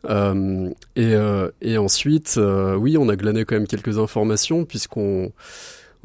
Euh, 0.09 0.71
et, 0.97 1.14
et, 1.61 1.76
ensuite, 1.76 2.40
oui, 2.78 2.97
on 2.97 3.11
a 3.11 3.16
glané 3.16 3.45
quand 3.45 3.57
même 3.57 3.66
quelques 3.66 3.99
informations, 3.99 4.64
puisqu'on 4.64 5.31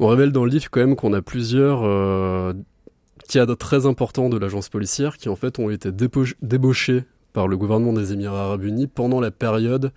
on 0.00 0.08
révèle 0.08 0.32
dans 0.32 0.44
le 0.44 0.50
livre 0.50 0.68
quand 0.70 0.80
même 0.80 0.96
qu'on 0.96 1.14
a 1.14 1.22
plusieurs 1.22 1.80
cadres 3.30 3.54
très 3.54 3.86
importants 3.86 4.28
de 4.28 4.36
l'agence 4.36 4.68
policière 4.68 5.16
qui 5.16 5.30
en 5.30 5.36
fait 5.36 5.58
ont 5.58 5.70
été 5.70 5.90
débauchés 5.92 7.04
par 7.32 7.48
le 7.48 7.56
gouvernement 7.56 7.94
des 7.94 8.12
Émirats 8.12 8.44
arabes 8.44 8.64
unis 8.64 8.86
pendant 8.86 9.20
la 9.20 9.30
période 9.30 9.92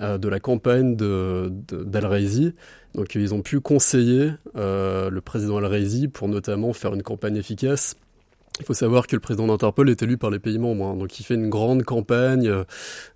de 0.00 0.28
la 0.28 0.40
campagne 0.40 0.96
d'Al-Raisi. 0.96 2.54
Donc 2.94 3.14
ils 3.14 3.34
ont 3.34 3.42
pu 3.42 3.60
conseiller 3.60 4.32
le 4.54 5.18
président 5.20 5.58
Al-Raisi 5.58 6.08
pour 6.08 6.28
notamment 6.28 6.72
faire 6.72 6.94
une 6.94 7.02
campagne 7.02 7.36
efficace 7.36 7.96
il 8.60 8.66
faut 8.66 8.74
savoir 8.74 9.06
que 9.06 9.16
le 9.16 9.20
président 9.20 9.46
d'Interpol 9.46 9.88
est 9.88 10.02
élu 10.02 10.18
par 10.18 10.30
les 10.30 10.38
pays 10.38 10.58
membres, 10.58 10.86
hein. 10.86 10.96
donc 10.96 11.18
il 11.18 11.22
fait 11.22 11.34
une 11.34 11.48
grande 11.48 11.82
campagne 11.82 12.46
euh, 12.46 12.64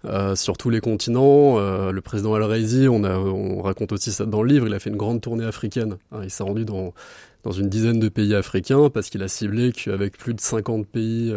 euh, 0.07 0.35
sur 0.35 0.57
tous 0.57 0.71
les 0.71 0.81
continents. 0.81 1.59
Euh, 1.59 1.93
le 1.93 2.01
président 2.01 2.35
Al-Raisi, 2.35 2.89
on, 2.89 3.05
on 3.05 3.61
raconte 3.63 3.93
aussi 3.93 4.11
ça 4.11 4.25
dans 4.25 4.43
le 4.43 4.49
livre, 4.49 4.67
il 4.67 4.75
a 4.75 4.79
fait 4.79 4.91
une 4.91 4.97
grande 4.97 5.21
tournée 5.21 5.45
africaine. 5.45 5.97
Hein. 6.13 6.21
il 6.25 6.31
s'est 6.31 6.43
rendu 6.43 6.65
dans, 6.65 6.95
dans 7.45 7.53
une 7.53 7.69
dizaine 7.69 8.01
de 8.01 8.09
pays 8.09 8.35
africains 8.35 8.91
parce 8.91 9.11
qu'il 9.11 9.23
a 9.23 9.29
ciblé 9.29 9.73
qu'avec 9.73 10.17
plus 10.19 10.35
de 10.35 10.41
50 10.41 10.87
pays 10.87 11.35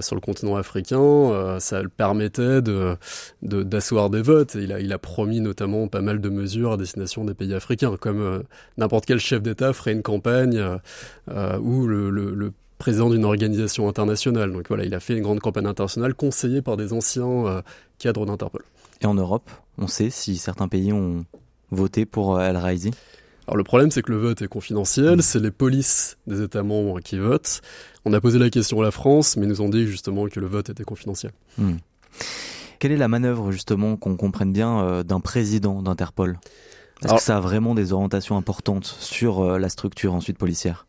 sur 0.00 0.14
le 0.14 0.20
continent 0.20 0.56
africain, 0.56 1.58
ça 1.60 1.82
le 1.82 1.88
permettait 1.88 2.62
de 2.62 2.96
d'asseoir 3.42 4.10
des 4.10 4.22
votes. 4.22 4.54
il 4.54 4.72
a, 4.72 4.80
il 4.80 4.92
a 4.92 4.98
promis 4.98 5.40
notamment 5.40 5.88
pas 5.88 6.00
mal 6.00 6.20
de 6.20 6.28
mesures 6.28 6.72
à 6.72 6.76
destination 6.76 7.24
des 7.24 7.34
pays 7.34 7.54
africains, 7.54 7.94
comme 8.00 8.42
n'importe 8.78 9.04
quel 9.04 9.18
chef 9.18 9.42
d'État 9.42 9.72
ferait 9.72 9.92
une 9.92 10.02
campagne 10.02 10.62
où 11.28 11.86
le, 11.86 12.10
le, 12.10 12.52
président 12.80 13.10
d'une 13.10 13.24
organisation 13.24 13.88
internationale. 13.88 14.50
Donc 14.52 14.66
voilà, 14.66 14.84
il 14.84 14.94
a 14.94 15.00
fait 15.00 15.16
une 15.16 15.22
grande 15.22 15.38
campagne 15.38 15.66
internationale 15.66 16.14
conseillée 16.14 16.62
par 16.62 16.76
des 16.76 16.92
anciens 16.92 17.46
euh, 17.46 17.62
cadres 17.98 18.26
d'Interpol. 18.26 18.62
Et 19.02 19.06
en 19.06 19.14
Europe, 19.14 19.48
on 19.78 19.86
sait 19.86 20.10
si 20.10 20.36
certains 20.36 20.66
pays 20.66 20.92
ont 20.92 21.24
voté 21.70 22.06
pour 22.06 22.36
euh, 22.36 22.40
Al-Raisi 22.40 22.90
alors 23.50 23.56
le 23.56 23.64
problème 23.64 23.90
c'est 23.90 24.02
que 24.02 24.12
le 24.12 24.18
vote 24.18 24.42
est 24.42 24.46
confidentiel, 24.46 25.16
mmh. 25.16 25.22
c'est 25.22 25.40
les 25.40 25.50
polices 25.50 26.18
des 26.28 26.40
États 26.40 26.62
membres 26.62 27.00
qui 27.00 27.18
votent. 27.18 27.62
On 28.04 28.12
a 28.12 28.20
posé 28.20 28.38
la 28.38 28.48
question 28.48 28.80
à 28.80 28.84
la 28.84 28.92
France, 28.92 29.36
mais 29.36 29.44
ils 29.44 29.48
nous 29.48 29.60
ont 29.60 29.68
dit 29.68 29.88
justement 29.88 30.28
que 30.28 30.38
le 30.38 30.46
vote 30.46 30.70
était 30.70 30.84
confidentiel. 30.84 31.32
Mmh. 31.58 31.72
Quelle 32.78 32.92
est 32.92 32.96
la 32.96 33.08
manœuvre 33.08 33.50
justement 33.50 33.96
qu'on 33.96 34.16
comprenne 34.16 34.52
bien 34.52 34.84
euh, 34.84 35.02
d'un 35.02 35.18
président 35.18 35.82
d'Interpol? 35.82 36.38
Est-ce 37.02 37.14
que 37.14 37.20
ça 37.20 37.38
a 37.38 37.40
vraiment 37.40 37.74
des 37.74 37.92
orientations 37.92 38.36
importantes 38.36 38.84
sur 38.84 39.58
la 39.58 39.68
structure 39.68 40.14
ensuite 40.14 40.38
policière? 40.38 40.86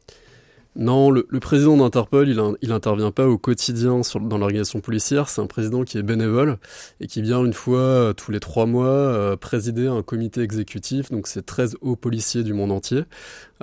Non, 0.78 1.12
le, 1.12 1.24
président 1.42 1.76
d'Interpol, 1.76 2.30
il, 2.30 2.42
il 2.62 2.72
intervient 2.72 3.12
pas 3.12 3.28
au 3.28 3.38
quotidien 3.38 4.02
dans 4.22 4.38
l'organisation 4.38 4.80
policière. 4.80 5.28
C'est 5.28 5.42
un 5.42 5.48
président 5.48 5.84
qui 5.84 5.98
est 5.98 6.04
bénévole 6.04 6.60
et 7.02 7.08
qui 7.08 7.22
vient 7.22 7.44
une 7.44 7.52
fois 7.52 7.80
euh, 7.80 8.14
tous 8.14 8.32
les 8.32 8.40
trois 8.40 8.66
mois 8.66 8.86
euh, 8.86 9.36
présider 9.36 9.88
un 9.88 10.02
comité 10.02 10.42
exécutif. 10.42 11.12
Donc 11.12 11.28
c'est 11.28 11.46
13 11.46 11.76
hauts 11.82 11.98
policiers 11.98 12.44
du 12.44 12.54
monde 12.54 12.72
entier. 12.72 13.04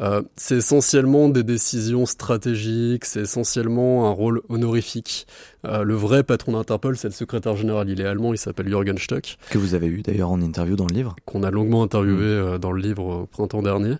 Euh, 0.01 0.23
c'est 0.37 0.57
essentiellement 0.57 1.29
des 1.29 1.43
décisions 1.43 2.07
stratégiques, 2.07 3.05
c'est 3.05 3.23
essentiellement 3.23 4.07
un 4.09 4.11
rôle 4.11 4.43
honorifique. 4.49 5.27
Euh, 5.65 5.83
le 5.83 5.95
vrai 5.95 6.23
patron 6.23 6.53
d'Interpol, 6.53 6.97
c'est 6.97 7.09
le 7.09 7.15
secrétaire 7.15 7.57
général. 7.57 7.89
Il 7.89 8.01
est 8.01 8.05
allemand, 8.05 8.33
il 8.33 8.39
s'appelle 8.39 8.69
Jürgen 8.69 8.97
Stock. 8.97 9.37
Que 9.51 9.59
vous 9.59 9.75
avez 9.75 9.89
eu 9.89 10.03
d'ailleurs 10.03 10.31
en 10.31 10.41
interview 10.41 10.77
dans 10.77 10.87
le 10.87 10.95
livre. 10.95 11.17
Qu'on 11.25 11.43
a 11.43 11.51
longuement 11.51 11.83
interviewé 11.83 12.27
mmh. 12.27 12.47
euh, 12.47 12.59
dans 12.59 12.71
le 12.71 12.81
livre 12.81 13.05
au 13.05 13.27
printemps 13.27 13.63
dernier. 13.63 13.95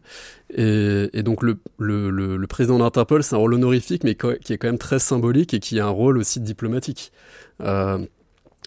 Et, 0.55 1.11
et 1.13 1.23
donc 1.23 1.43
le, 1.43 1.59
le, 1.79 2.11
le, 2.11 2.37
le 2.37 2.47
président 2.47 2.79
d'Interpol, 2.79 3.23
c'est 3.23 3.35
un 3.35 3.39
rôle 3.39 3.55
honorifique, 3.55 4.05
mais 4.05 4.15
qui 4.15 4.53
est 4.53 4.59
quand 4.59 4.69
même 4.69 4.79
très 4.79 5.01
symbolique 5.01 5.53
et 5.53 5.59
qui 5.59 5.81
a 5.81 5.87
un 5.87 5.91
rôle 5.91 6.19
aussi 6.19 6.41
diplomatique. 6.41 7.13
Euh, 7.61 7.99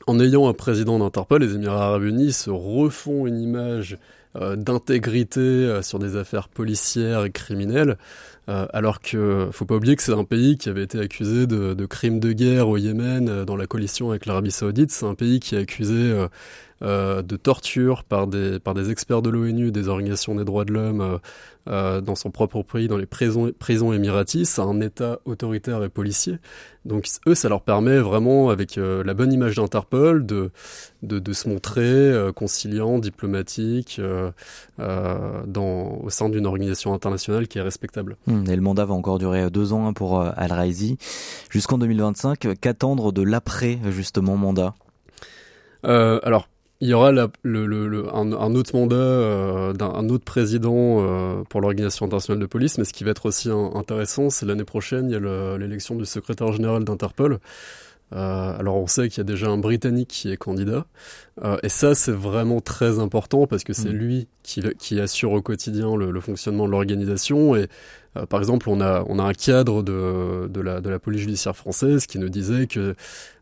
en 0.07 0.19
ayant 0.19 0.49
un 0.49 0.53
président 0.53 0.99
d'Interpol, 0.99 1.41
les 1.41 1.55
Émirats 1.55 1.85
arabes 1.85 2.03
unis 2.03 2.33
se 2.33 2.49
refont 2.49 3.27
une 3.27 3.39
image 3.39 3.97
d'intégrité 4.35 5.39
euh, 5.39 5.81
sur 5.81 5.99
des 5.99 6.15
affaires 6.15 6.47
policières 6.47 7.25
et 7.25 7.31
criminelles, 7.31 7.97
euh, 8.51 8.67
alors 8.73 8.99
que 8.99 9.49
faut 9.51 9.65
pas 9.65 9.75
oublier 9.75 9.95
que 9.95 10.03
c'est 10.03 10.13
un 10.13 10.25
pays 10.25 10.57
qui 10.57 10.67
avait 10.67 10.83
été 10.83 10.99
accusé 10.99 11.47
de, 11.47 11.85
crimes 11.85 12.19
de 12.19 12.33
guerre 12.33 12.67
au 12.67 12.77
Yémen 12.77 13.45
dans 13.45 13.55
la 13.55 13.65
coalition 13.65 14.09
avec 14.09 14.25
l'Arabie 14.25 14.51
Saoudite. 14.51 14.91
C'est 14.91 15.05
un 15.05 15.15
pays 15.15 15.39
qui 15.39 15.55
est 15.55 15.59
accusé 15.59 16.27
euh, 16.83 17.21
de 17.21 17.35
torture 17.35 18.03
par 18.03 18.25
des, 18.25 18.59
par 18.59 18.73
des 18.73 18.89
experts 18.89 19.21
de 19.21 19.29
l'ONU, 19.29 19.71
des 19.71 19.87
organisations 19.87 20.33
des 20.33 20.43
droits 20.43 20.65
de 20.65 20.73
l'homme 20.73 21.01
euh, 21.01 21.17
euh, 21.69 22.01
dans 22.01 22.15
son 22.15 22.31
propre 22.31 22.63
pays, 22.63 22.87
dans 22.87 22.97
les 22.97 23.05
prisons, 23.05 23.51
prisons 23.59 23.93
émiratis. 23.93 24.49
C'est 24.49 24.61
un 24.61 24.81
État 24.81 25.19
autoritaire 25.25 25.83
et 25.83 25.89
policier. 25.89 26.39
Donc 26.85 27.05
eux, 27.27 27.35
ça 27.35 27.49
leur 27.49 27.61
permet 27.61 27.99
vraiment, 27.99 28.49
avec 28.49 28.77
la 28.77 29.13
bonne 29.13 29.31
image 29.31 29.57
d'Interpol, 29.57 30.25
de, 30.25 30.49
de, 31.03 31.19
de, 31.19 31.33
se 31.33 31.47
montrer 31.47 32.31
conciliant, 32.35 32.97
diplomatique, 32.97 34.01
dans, 34.79 35.99
au 36.01 36.09
sein 36.09 36.29
d'une 36.29 36.47
organisation 36.47 36.95
internationale 36.95 37.47
qui 37.47 37.59
est 37.59 37.61
respectable. 37.61 38.17
Hum, 38.27 38.40
et 38.49 38.55
le 38.55 38.61
mandat 38.61 38.85
va 38.85 38.93
encore 38.93 39.19
durer 39.19 39.49
deux 39.49 39.73
ans 39.73 39.87
hein, 39.87 39.93
pour 39.93 40.21
Al-Raisi. 40.21 40.97
Jusqu'en 41.49 41.77
2025, 41.77 42.59
qu'attendre 42.59 43.11
de 43.11 43.21
l'après, 43.21 43.79
justement, 43.89 44.37
mandat? 44.37 44.73
Euh, 45.85 46.19
alors, 46.23 46.47
il 46.79 46.89
y 46.89 46.93
aura 46.93 47.11
la, 47.11 47.29
le, 47.43 47.65
le, 47.65 48.15
un, 48.15 48.31
un, 48.33 48.55
autre 48.55 48.75
mandat 48.75 48.95
euh, 48.95 49.73
d'un 49.73 50.09
autre 50.09 50.25
président 50.25 50.97
euh, 50.99 51.43
pour 51.47 51.61
l'Organisation 51.61 52.07
internationale 52.07 52.41
de 52.41 52.47
police, 52.47 52.79
mais 52.79 52.85
ce 52.85 52.93
qui 52.93 53.03
va 53.03 53.11
être 53.11 53.27
aussi 53.27 53.49
intéressant, 53.51 54.31
c'est 54.31 54.47
l'année 54.47 54.63
prochaine, 54.63 55.09
il 55.09 55.13
y 55.13 55.15
a 55.15 55.57
l'élection 55.57 55.95
du 55.95 56.05
secrétaire 56.05 56.51
général 56.51 56.83
d'Interpol. 56.83 57.39
Euh, 58.13 58.57
alors 58.59 58.75
on 58.75 58.87
sait 58.87 59.07
qu'il 59.07 59.19
y 59.19 59.21
a 59.21 59.23
déjà 59.23 59.47
un 59.47 59.57
Britannique 59.57 60.09
qui 60.09 60.31
est 60.31 60.37
candidat, 60.37 60.85
euh, 61.45 61.57
et 61.63 61.69
ça 61.69 61.95
c'est 61.95 62.11
vraiment 62.11 62.59
très 62.59 62.99
important 62.99 63.47
parce 63.47 63.63
que 63.63 63.71
c'est 63.71 63.93
mm. 63.93 63.95
lui 63.95 64.27
qui, 64.43 64.61
qui, 64.77 64.99
assure 64.99 65.31
au 65.31 65.41
quotidien 65.41 65.95
le, 65.95 66.11
le 66.11 66.19
fonctionnement 66.19 66.65
de 66.65 66.71
l'organisation. 66.71 67.55
Et 67.55 67.69
euh, 68.17 68.25
par 68.25 68.39
exemple, 68.39 68.69
on 68.69 68.81
a, 68.81 69.03
on 69.07 69.19
a 69.19 69.23
un 69.23 69.33
cadre 69.33 69.83
de, 69.83 70.47
de, 70.47 70.61
la, 70.61 70.81
de 70.81 70.89
la 70.89 70.99
police 70.99 71.21
judiciaire 71.21 71.55
française 71.55 72.05
qui 72.05 72.19
nous 72.19 72.29
disait 72.29 72.67
que 72.67 72.95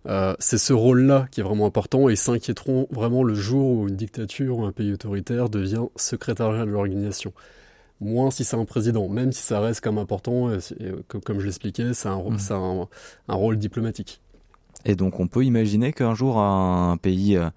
euh, 0.08 0.36
c'est 0.40 0.58
ce 0.58 0.74
rôle-là 0.74 1.28
qui 1.32 1.40
est 1.40 1.44
vraiment 1.44 1.66
important 1.66 2.10
et 2.10 2.16
s'inquiéteront 2.16 2.88
vraiment 2.92 3.24
le 3.24 3.34
jour 3.34 3.80
où 3.80 3.88
une 3.88 3.96
dictature 3.96 4.60
ou 4.60 4.66
un 4.66 4.72
pays 4.72 4.94
autoritaire 4.94 5.50
devient 5.50 5.86
secrétaire 5.96 6.52
de 6.52 6.72
l'organisation 6.72 7.34
moins 8.02 8.32
si 8.32 8.44
c'est 8.44 8.56
un 8.56 8.66
président, 8.66 9.10
même 9.10 9.32
si 9.32 9.44
ça 9.44 9.60
reste 9.60 9.82
comme 9.82 9.98
important, 9.98 10.52
et, 10.52 10.60
comme, 11.26 11.40
je 11.40 11.46
l'expliquais, 11.46 11.94
c'est 11.94 12.08
un, 12.08 12.18
mm. 12.18 12.38
un, 12.52 12.88
un, 13.28 13.34
rôle 13.34 13.58
diplomatique. 13.58 14.22
Et 14.86 14.96
donc 14.96 15.20
on 15.20 15.28
peut 15.28 15.44
imaginer 15.44 15.92
qu'un 15.92 16.16
jour 16.16 16.40
un 16.40 16.96
pays 16.96 17.36
euh, 17.36 17.50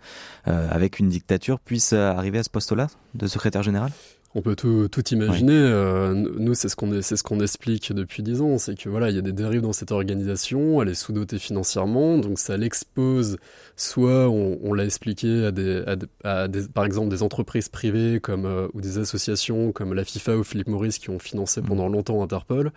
euh, 0.48 0.68
avec 0.70 0.98
une 0.98 1.08
dictature 1.08 1.60
puisse 1.60 1.92
arriver 1.92 2.40
à 2.40 2.42
ce 2.42 2.50
poste-là 2.50 2.88
de 3.14 3.28
secrétaire 3.28 3.62
général? 3.62 3.92
On 4.34 4.42
peut 4.42 4.56
tout, 4.56 4.88
tout 4.88 5.06
imaginer. 5.08 5.52
Euh, 5.52 6.14
nous, 6.14 6.54
c'est 6.54 6.68
ce 6.68 6.76
qu'on 6.76 7.02
c'est 7.02 7.16
ce 7.16 7.22
qu'on 7.22 7.40
explique 7.40 7.92
depuis 7.92 8.22
dix 8.22 8.40
ans, 8.40 8.58
c'est 8.58 8.76
que 8.78 8.88
voilà, 8.88 9.10
il 9.10 9.16
y 9.16 9.18
a 9.18 9.22
des 9.22 9.32
dérives 9.32 9.60
dans 9.60 9.72
cette 9.72 9.92
organisation, 9.92 10.80
elle 10.82 10.88
est 10.88 10.94
sous-dotée 10.94 11.38
financièrement, 11.38 12.18
donc 12.18 12.38
ça 12.38 12.56
l'expose. 12.56 13.36
Soit 13.76 14.28
on, 14.28 14.58
on 14.62 14.74
l'a 14.74 14.84
expliqué 14.84 15.46
à 15.46 15.50
des, 15.50 15.82
à 16.24 16.46
des, 16.46 16.68
par 16.68 16.84
exemple, 16.84 17.08
des 17.08 17.22
entreprises 17.22 17.68
privées 17.68 18.20
comme 18.20 18.44
euh, 18.44 18.68
ou 18.74 18.80
des 18.80 18.98
associations 18.98 19.72
comme 19.72 19.94
la 19.94 20.04
FIFA 20.04 20.36
ou 20.36 20.44
Philippe 20.44 20.68
Maurice 20.68 20.98
qui 20.98 21.10
ont 21.10 21.18
financé 21.18 21.60
mmh. 21.60 21.64
pendant 21.64 21.88
longtemps 21.88 22.22
Interpol, 22.22 22.70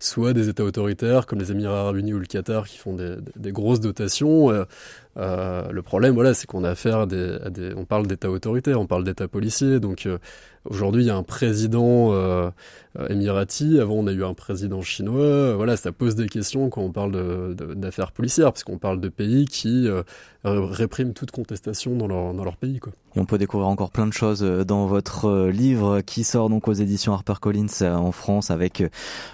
soit 0.00 0.32
des 0.32 0.48
États 0.48 0.64
autoritaires 0.64 1.26
comme 1.26 1.38
les 1.38 1.52
Émirats 1.52 1.80
Arabes 1.80 1.96
Unis 1.96 2.14
ou 2.14 2.18
le 2.18 2.26
Qatar 2.26 2.66
qui 2.66 2.78
font 2.78 2.94
des, 2.94 3.16
des 3.36 3.52
grosses 3.52 3.80
dotations. 3.80 4.50
Euh, 4.50 4.64
euh, 5.16 5.70
le 5.70 5.82
problème, 5.82 6.14
voilà, 6.14 6.34
c'est 6.34 6.46
qu'on 6.46 6.64
a 6.64 6.70
affaire 6.70 7.00
à 7.00 7.06
des, 7.06 7.38
à 7.44 7.50
des 7.50 7.74
on 7.74 7.84
parle 7.84 8.06
d'État 8.06 8.30
autoritaire, 8.30 8.80
on 8.80 8.86
parle 8.86 9.04
d'État 9.04 9.28
policier, 9.28 9.80
donc 9.80 10.06
euh, 10.06 10.18
Aujourd'hui, 10.64 11.04
il 11.04 11.06
y 11.06 11.10
a 11.10 11.16
un 11.16 11.22
président 11.22 12.12
euh, 12.12 12.50
émirati. 13.08 13.80
Avant, 13.80 13.94
on 13.94 14.06
a 14.06 14.12
eu 14.12 14.24
un 14.24 14.34
président 14.34 14.82
chinois. 14.82 15.54
Voilà, 15.54 15.76
ça 15.76 15.90
pose 15.90 16.16
des 16.16 16.28
questions 16.28 16.68
quand 16.68 16.82
on 16.82 16.92
parle 16.92 17.54
d'affaires 17.54 18.12
policières, 18.12 18.52
parce 18.52 18.64
qu'on 18.64 18.78
parle 18.78 19.00
de 19.00 19.08
pays 19.08 19.46
qui 19.46 19.88
euh, 19.88 20.02
répriment 20.44 21.14
toute 21.14 21.30
contestation 21.30 21.96
dans 21.96 22.06
leur, 22.06 22.34
dans 22.34 22.44
leur 22.44 22.56
pays. 22.56 22.78
Quoi. 22.78 22.92
On 23.16 23.24
peut 23.24 23.38
découvrir 23.38 23.68
encore 23.68 23.90
plein 23.90 24.06
de 24.06 24.12
choses 24.12 24.44
euh, 24.44 24.64
dans 24.64 24.86
votre 24.86 25.24
euh, 25.24 25.50
livre 25.50 26.00
qui 26.00 26.22
sort 26.22 26.48
donc 26.48 26.68
aux 26.68 26.72
éditions 26.72 27.12
HarperCollins 27.12 27.66
euh, 27.82 27.94
en 27.96 28.12
France 28.12 28.52
avec 28.52 28.84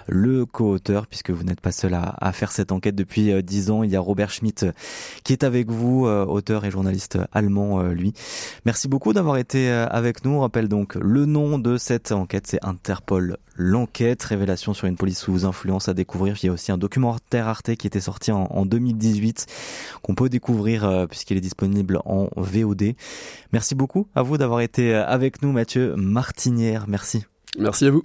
le 0.07 0.47
co-auteur, 0.47 1.05
puisque 1.05 1.29
vous 1.29 1.43
n'êtes 1.43 1.61
pas 1.61 1.71
seul 1.71 1.93
à, 1.93 2.31
faire 2.31 2.51
cette 2.51 2.71
enquête 2.71 2.95
depuis 2.95 3.43
dix 3.43 3.69
ans. 3.69 3.83
Il 3.83 3.91
y 3.91 3.95
a 3.95 3.99
Robert 3.99 4.31
Schmidt 4.31 4.71
qui 5.23 5.33
est 5.33 5.43
avec 5.43 5.69
vous, 5.69 6.05
auteur 6.05 6.65
et 6.65 6.71
journaliste 6.71 7.17
allemand, 7.31 7.81
lui. 7.83 8.13
Merci 8.65 8.87
beaucoup 8.87 9.13
d'avoir 9.13 9.37
été 9.37 9.69
avec 9.69 10.23
nous. 10.25 10.31
On 10.31 10.39
rappelle 10.41 10.67
donc 10.67 10.95
le 10.95 11.25
nom 11.25 11.59
de 11.59 11.77
cette 11.77 12.11
enquête, 12.11 12.47
c'est 12.47 12.63
Interpol 12.63 13.37
l'enquête, 13.59 14.21
révélation 14.23 14.75
sur 14.75 14.87
une 14.87 14.97
police 14.97 15.19
sous 15.19 15.45
influence 15.45 15.89
à 15.89 15.95
découvrir. 15.95 16.35
Il 16.41 16.45
y 16.45 16.49
a 16.49 16.51
aussi 16.51 16.71
un 16.71 16.77
documentaire 16.77 17.47
Arte 17.47 17.75
qui 17.75 17.87
était 17.87 17.99
sorti 17.99 18.31
en 18.31 18.65
2018 18.67 19.47
qu'on 20.03 20.13
peut 20.13 20.29
découvrir 20.29 21.07
puisqu'il 21.09 21.37
est 21.37 21.41
disponible 21.41 21.99
en 22.05 22.29
VOD. 22.35 22.93
Merci 23.53 23.75
beaucoup 23.75 24.07
à 24.15 24.21
vous 24.21 24.37
d'avoir 24.37 24.61
été 24.61 24.93
avec 24.93 25.41
nous, 25.41 25.51
Mathieu 25.51 25.95
Martinière. 25.95 26.85
Merci. 26.87 27.25
Merci 27.57 27.85
à 27.85 27.91
vous. 27.91 28.03